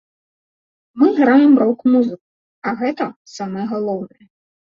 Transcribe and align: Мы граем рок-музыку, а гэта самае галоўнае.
Мы 1.01 1.07
граем 1.19 1.51
рок-музыку, 1.63 2.21
а 2.71 2.75
гэта 2.81 3.05
самае 3.37 3.65
галоўнае. 3.77 4.25